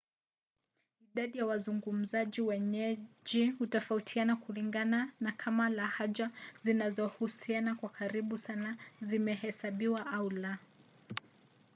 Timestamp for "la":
10.29-10.57